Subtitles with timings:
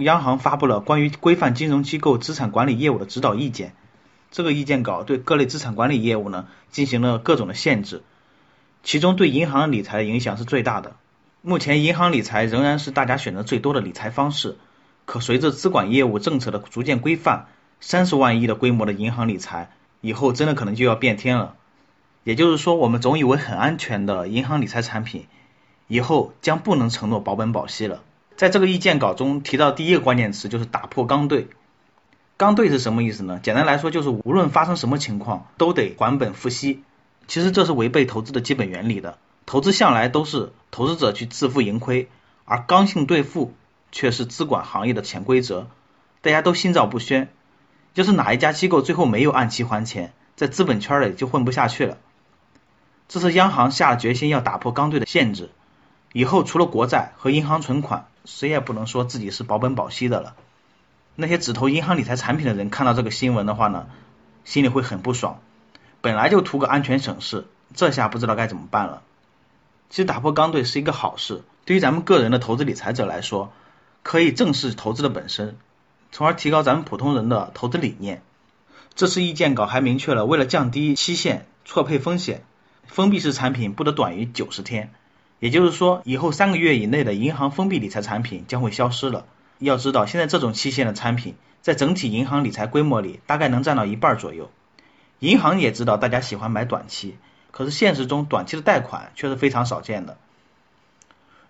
[0.00, 3.74] 央行发布了关于规范金融机构资产管理业务的指导意见。
[4.30, 8.02] 这个意见稿对各类资产管理业务呢进行了各种的限制，
[8.82, 10.96] 其中对银行理财的影响是最大的。
[11.40, 14.56] 目前，银行理财仍然是大家选择最多的理财方式。
[15.06, 17.46] 可随着资管业务政策的逐渐规范，
[17.80, 19.70] 三十万亿的规模的银行理财
[20.02, 21.54] 以后真的可能就要变天了。
[22.24, 25.26] 也就是说，我们总以为很安全的银行理财产品，
[25.86, 28.02] 以后将不能承诺保本保息了。
[28.38, 31.48] 在这个意见稿中提到第一个关键词就是打破刚兑。
[32.36, 33.40] 刚兑是什么意思呢？
[33.42, 36.84] 简单来说就是无论发生什么情况都得还本付息。
[37.26, 39.18] 其实这是违背投资的基本原理的。
[39.44, 42.08] 投资向来都是投资者去自负盈亏，
[42.44, 43.54] 而刚性兑付
[43.90, 45.66] 却是资管行业的潜规则。
[46.20, 47.28] 大家都心照不宣。
[47.94, 51.98] 要是哪一家机构最后没有按期还钱，在资本圈里就混不下去了。
[53.08, 55.50] 这是央行下了决心要打破刚兑的限制。
[56.12, 58.06] 以后除了国债和银行存款。
[58.28, 60.36] 谁也不能说自己是保本保息的了。
[61.16, 63.88] 那些只投银行理财产品的人看到这个新闻的话呢，
[64.44, 65.40] 心里会很不爽。
[66.02, 69.02] 本来就图个安全省事，这下不知道该怎么办了。
[69.88, 73.50] 其实打破刚兑是一个好事，对于咱们个人的投资理财者来说，
[74.02, 75.56] 可以正视投资的本身，
[76.12, 78.22] 从而提高咱们普通人的投资理念。
[78.94, 82.44] 这次意见稿还明确了，为了降低期限错配风险，
[82.86, 84.92] 封闭式产品不得短于九十天。
[85.40, 89.24] 也就是说，以后三个月以内的银行封闭理财产品将会消失了。
[89.58, 94.50] 要知道，现在这种期限的产品，在整体银行理财规模里，大概能占到一半左右。
[95.20, 97.16] 银行也知道大家喜欢买短期，
[97.50, 100.16] 可是现实中短期的贷款却是非常少见的。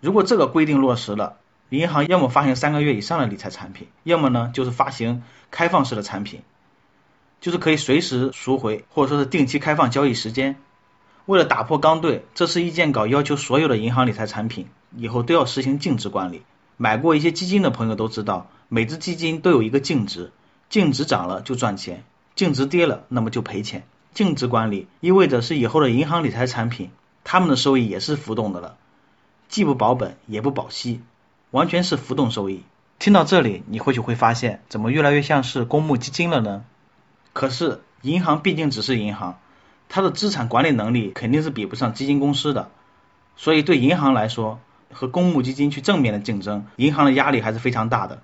[0.00, 1.36] 如果这个规定落实了，
[1.68, 6.42] 银行要么发行三个月以上的理财产品，要么呢就是发行开放式的产品，
[7.40, 10.56] 就是可以随时赎回，或者说是定期开放交易时间。
[11.28, 14.66] 为了打破刚兑，这次意见稿要求所有的银行理财产品
[14.96, 16.40] 以后都要实行净值管理。
[16.78, 20.32] 买过一些基金的朋友都知道，每只基金都有一个净值，
[20.70, 22.02] 净值涨了就赚钱，
[22.34, 23.84] 净值跌了那么就赔钱。
[24.14, 26.90] 净值管理意味着是以后的银行理财产品，
[27.24, 28.78] 他们的收益也是浮动的了，
[29.50, 31.02] 既不保本也不保息，
[31.50, 32.62] 完全是浮动收益。
[32.98, 36.64] 听到这里，你或许会发现，怎么越来越像是公募基金了呢？
[37.34, 39.38] 可是银行毕竟只是银行。
[39.88, 42.70] 它的资产管理能力肯定是比不上基金公司的，
[43.36, 44.60] 所以对银行来说，
[44.92, 48.22] 和公募基金去正面的竞争，银行的压力还是非常大的。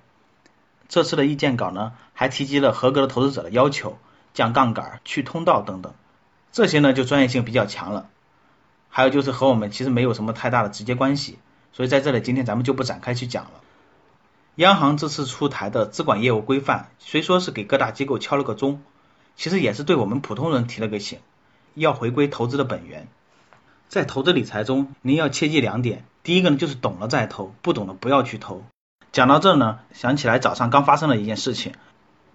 [0.87, 3.97] 这次的意见稿呢，还提及了合格的投资者的要求，
[4.33, 5.93] 降杠杆、去通道等等，
[6.51, 8.09] 这些呢就专业性比较强了。
[8.89, 11.39] 还有就是和我们其实没有什么太大的直接关系，
[11.73, 13.51] 所以在这里今天咱们就不展开去讲了。
[14.55, 18.83] 央行这次出台的资管业务规范，虽说是给各大机构敲了个钟，
[19.35, 21.19] 其实也是对我们普通人提了个醒。
[21.75, 23.07] 要回归投资的本源，
[23.89, 26.05] 在投资理财中，您要切记两点。
[26.23, 28.63] 第一个呢，就是懂了再投，不懂的不要去投。
[29.11, 31.73] 讲到这呢，想起来早上刚发生的一件事情，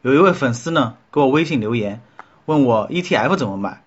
[0.03, 2.03] 有一位粉丝呢给我微信留言，
[2.45, 3.83] 问我 ETF 怎么买，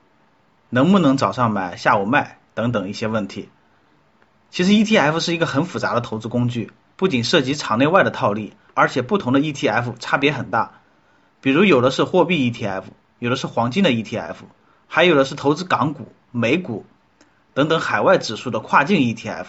[0.70, 3.50] 能不能早上买下午卖等等一些问题。
[4.50, 10.82] 其实 ETF 是一个很复杂的投资工具，不仅涉及场内外的套利，而且不同的 ETF 差别很大。
[11.42, 12.84] 比如有的是货币 ETF，
[13.20, 14.36] 有的是黄金的 ETF。
[14.96, 16.86] 还有的是投资港股、美股
[17.56, 19.48] 等等海外指数的跨境 ETF。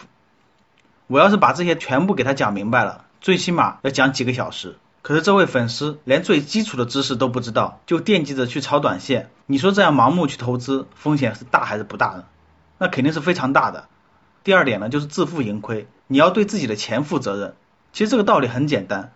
[1.06, 4.78] 我要是把这些全部给他讲明白了，最起码要讲几个小时。
[5.02, 9.28] 可是这位粉丝连最基础的知识都不知道，就惦记着去炒短线。
[9.44, 12.24] 你说这样盲目去投资，风险是大还是不大呢？
[12.78, 13.86] 那肯定是非常大的。
[14.44, 17.54] 第二点呢，就是自负盈亏，你要对自己的钱负责任。
[17.92, 19.12] 其实这个道理很简单，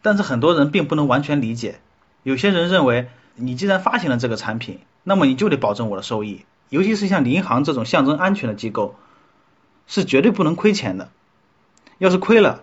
[0.00, 1.78] 但是很多人并不能完全理解。
[2.22, 8.94] 有些人认为，你既然发行了这个产品，那么你就得保证我的收益，尤其是像银行这种象征安全的机构，
[9.86, 11.08] 是绝对不能亏钱的。
[11.96, 12.62] 要是亏了，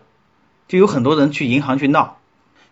[0.68, 2.20] 就有很多人去银行去闹。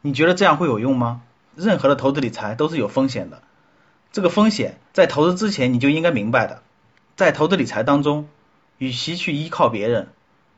[0.02, 1.24] 你觉得这样会有用吗？
[1.56, 3.42] 任何的投资理财都是有风险的，
[4.12, 6.62] 这个风险在投资之前你就应该明白的。
[7.16, 8.28] 在投资理财当中，
[8.78, 10.10] 与其去依靠别人，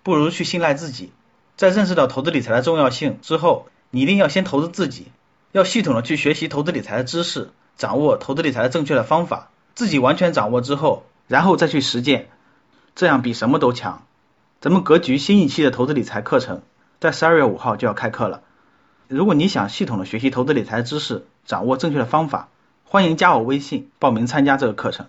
[0.04, 1.14] 不如去信赖自己。
[1.56, 5.08] 在认识到投资理财的重要性之后，你一定要先投资自己，
[5.54, 7.52] 要系统的去学习投资理财的知识。
[7.77, 12.27] 掌握投资理财的正确的方法，自己完全掌握之后，然后再去实践，
[12.95, 14.04] 这样比什么都强。
[14.62, 16.62] 咱们格局新一期的投资理财课程
[17.00, 18.42] 在十二月五号就要开课了。
[19.07, 22.48] 如果你想系统的学习投资理财知识，掌握正确的方法。
[22.88, 25.07] 欢迎加我微信报名参加这个课程。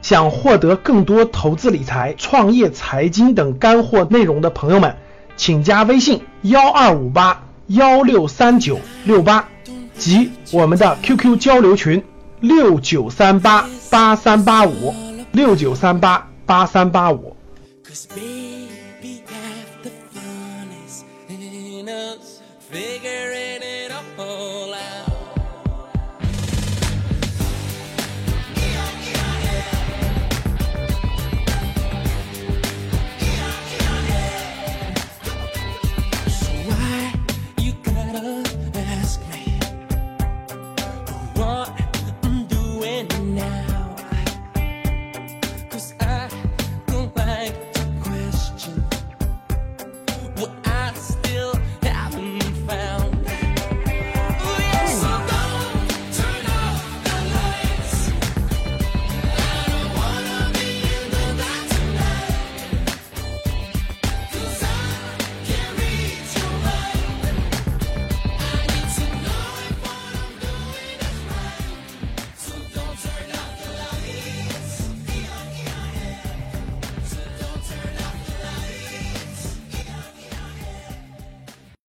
[0.00, 4.96] 想获得更多投资理财、创业财经等干货内容的朋友们，
[5.36, 9.48] 请加微信幺二五八幺六三九六八
[9.96, 12.02] 及我们的 QQ 交流群
[12.40, 14.94] 六九三八八三八五
[15.32, 17.36] 六九三八八三八五。
[22.72, 23.51] Figure it